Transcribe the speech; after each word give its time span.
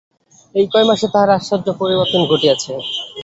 এই 0.55 0.65
কয় 0.71 0.85
মাসে 0.89 1.07
তাহার 1.13 1.29
আশ্চর্য 1.37 1.67
পরিবর্তন 1.81 2.21
ঘটিয়াছে। 2.29 2.71